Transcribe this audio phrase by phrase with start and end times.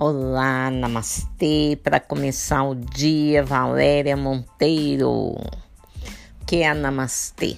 [0.00, 1.76] Olá, namastê.
[1.82, 5.10] Para começar o dia, Valéria Monteiro.
[5.10, 7.56] O que é namastê?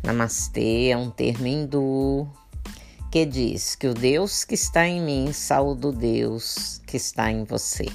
[0.00, 2.28] Namastê é um termo hindu
[3.10, 7.42] que diz que o Deus que está em mim saúde o Deus que está em
[7.42, 7.86] você.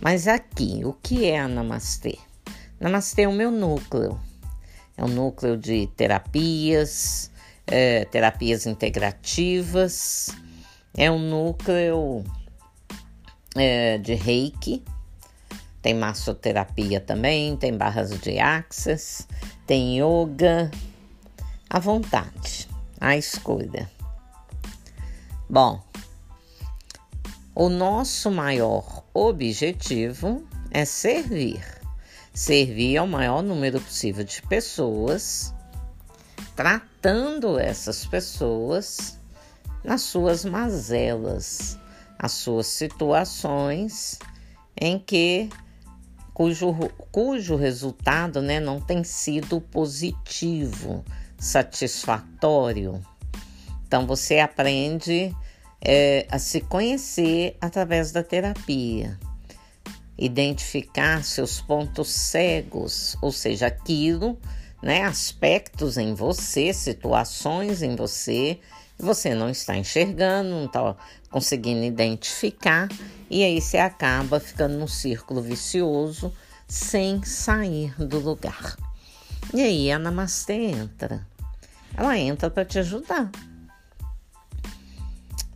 [0.00, 2.18] Mas aqui, o que é a namastê?
[2.80, 4.18] Namastê é o meu núcleo.
[4.96, 7.30] É um núcleo de terapias,
[7.64, 10.34] é, terapias integrativas
[10.96, 12.24] é um núcleo
[13.56, 14.82] é, de reiki,
[15.80, 19.26] tem massoterapia também, tem barras de axis,
[19.66, 20.70] tem yoga,
[21.68, 22.68] à vontade,
[23.00, 23.90] à escolha.
[25.48, 25.82] Bom,
[27.54, 31.62] o nosso maior objetivo é servir.
[32.32, 35.52] Servir ao maior número possível de pessoas,
[36.56, 39.18] tratando essas pessoas
[39.84, 41.78] nas suas mazelas,
[42.18, 44.18] as suas situações
[44.80, 45.48] em que
[46.32, 46.72] cujo,
[47.10, 51.04] cujo resultado né, não tem sido positivo,
[51.38, 53.00] satisfatório.
[53.86, 55.34] Então você aprende
[55.80, 59.18] é, a se conhecer através da terapia,
[60.16, 64.38] identificar seus pontos cegos, ou seja, aquilo,
[64.82, 68.60] né, aspectos em você, situações em você
[69.02, 70.96] você não está enxergando, não está
[71.28, 72.88] conseguindo identificar,
[73.28, 76.32] e aí você acaba ficando num círculo vicioso
[76.68, 78.76] sem sair do lugar.
[79.52, 81.26] E aí a Namastê entra.
[81.96, 83.30] Ela entra para te ajudar.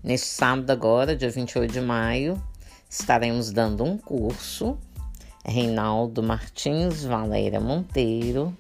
[0.03, 2.43] Neste sábado, agora, dia 28 de maio,
[2.91, 4.77] estaremos dando um curso.
[5.45, 8.57] Reinaldo Martins Valéria Monteiro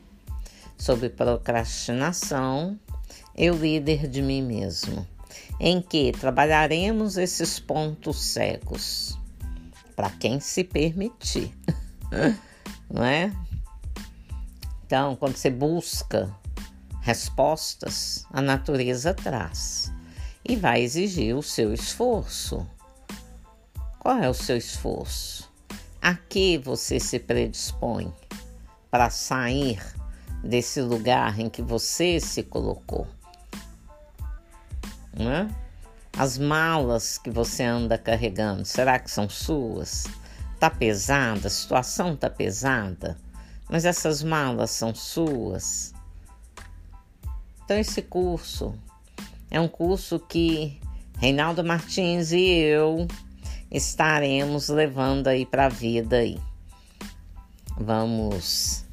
[0.78, 2.78] sobre procrastinação
[3.36, 5.06] eu líder de mim mesmo,
[5.60, 9.18] em que trabalharemos esses pontos cegos
[9.94, 11.52] para quem se permitir,
[12.90, 13.32] não é?
[14.86, 16.32] Então, quando você busca
[17.02, 19.92] respostas, a natureza traz
[20.44, 22.66] e vai exigir o seu esforço.
[23.98, 25.50] Qual é o seu esforço?
[26.00, 28.12] A que você se predispõe
[28.90, 29.82] para sair
[30.42, 33.08] desse lugar em que você se colocou?
[35.16, 35.48] Né?
[36.16, 40.06] As malas que você anda carregando, será que são suas?
[40.58, 43.18] Tá pesada, a situação tá pesada,
[43.68, 45.92] mas essas malas são suas.
[47.64, 48.74] Então esse curso
[49.50, 50.80] é um curso que
[51.18, 53.06] Reinaldo Martins e eu
[53.70, 56.40] estaremos levando aí para a vida aí.
[57.78, 58.86] Vamos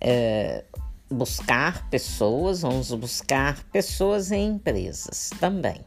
[0.00, 0.64] é,
[1.14, 5.80] buscar pessoas, vamos buscar pessoas em empresas também.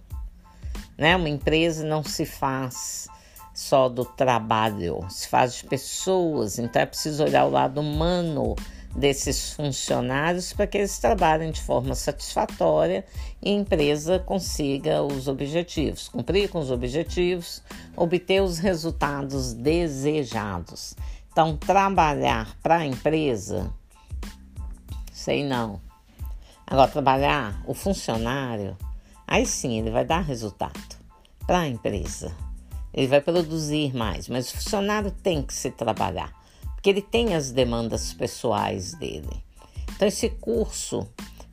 [0.97, 1.15] Né?
[1.15, 3.07] Uma empresa não se faz
[3.53, 8.55] só do trabalho, se faz de pessoas, então é preciso olhar o lado humano
[8.95, 13.05] desses funcionários para que eles trabalhem de forma satisfatória
[13.41, 17.61] e a empresa consiga os objetivos, cumprir com os objetivos,
[17.95, 20.95] obter os resultados desejados.
[21.31, 23.71] Então, trabalhar para a empresa
[25.27, 25.81] Sei não.
[26.65, 28.77] Agora, trabalhar o funcionário,
[29.27, 30.95] aí sim ele vai dar resultado
[31.45, 32.33] para a empresa.
[32.93, 36.31] Ele vai produzir mais, mas o funcionário tem que se trabalhar,
[36.73, 39.43] porque ele tem as demandas pessoais dele.
[39.93, 41.05] Então, esse curso,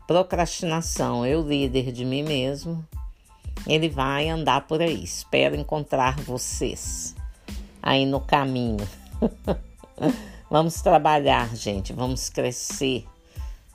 [0.07, 2.87] Procrastinação, Eu Líder de Mim Mesmo,
[3.67, 5.03] ele vai andar por aí.
[5.03, 7.17] Espero encontrar vocês
[7.83, 8.87] aí no caminho.
[10.49, 13.05] vamos trabalhar, gente, vamos crescer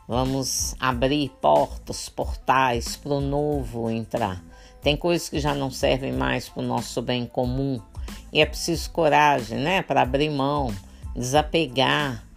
[0.09, 4.43] Vamos abrir portas, portais para o novo entrar.
[4.81, 7.79] Tem coisas que já não servem mais para o nosso bem comum
[8.33, 10.73] e é preciso coragem, né, para abrir mão,
[11.15, 12.27] desapegar,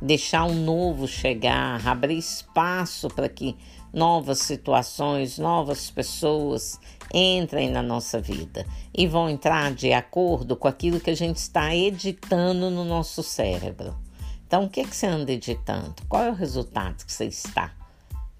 [0.00, 3.54] deixar um novo chegar, abrir espaço para que
[3.92, 6.80] novas situações, novas pessoas
[7.12, 8.64] entrem na nossa vida
[8.96, 14.07] e vão entrar de acordo com aquilo que a gente está editando no nosso cérebro.
[14.48, 15.94] Então, o que, que você anda editando?
[16.08, 17.70] Qual é o resultado que você está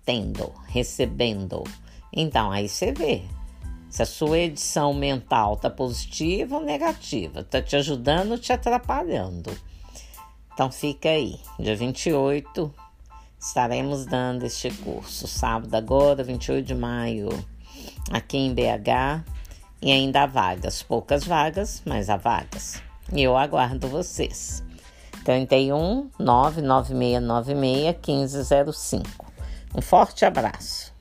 [0.06, 1.62] tendo, recebendo?
[2.10, 3.24] Então, aí você vê
[3.90, 9.54] se a sua edição mental está positiva ou negativa, está te ajudando ou te atrapalhando.
[10.54, 11.38] Então, fica aí.
[11.60, 12.74] Dia 28
[13.38, 15.28] estaremos dando este curso.
[15.28, 17.28] Sábado, agora, 28 de maio,
[18.10, 19.26] aqui em BH.
[19.82, 22.82] E ainda há vagas, poucas vagas, mas há vagas.
[23.12, 24.66] E eu aguardo vocês.
[25.28, 29.26] 31 99696 1505.
[29.74, 30.94] Um forte abraço.